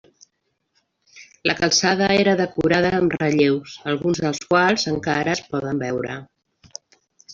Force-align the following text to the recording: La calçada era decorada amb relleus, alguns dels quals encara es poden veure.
La 1.49 1.53
calçada 1.59 2.07
era 2.21 2.33
decorada 2.39 2.91
amb 3.01 3.15
relleus, 3.19 3.77
alguns 3.93 4.23
dels 4.25 4.43
quals 4.47 4.87
encara 4.93 5.37
es 5.39 5.45
poden 5.53 5.85
veure. 5.87 6.17